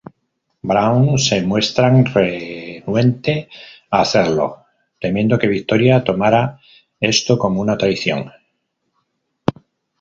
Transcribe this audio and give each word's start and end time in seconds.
Brown 0.69 1.19
se 1.19 1.43
muestran 1.43 2.05
renuente 2.05 3.49
a 3.91 4.01
hacerlo, 4.01 4.65
temiendo 4.99 5.37
que 5.37 5.45
Victoria 5.47 6.03
tomará 6.03 6.59
esto 6.99 7.37
como 7.37 7.61
una 7.61 7.77
traición. 7.77 8.31